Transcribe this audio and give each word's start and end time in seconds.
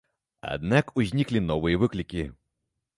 Аднак 0.55 0.85
узніклі 1.03 1.45
новыя 1.51 1.85
выклікі. 1.85 2.29